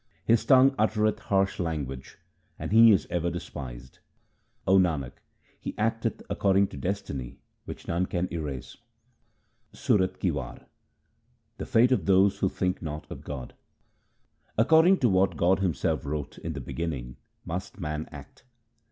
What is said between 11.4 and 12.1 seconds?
The fate of